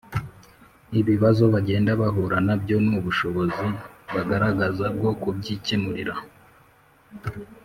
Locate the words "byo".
2.61-2.77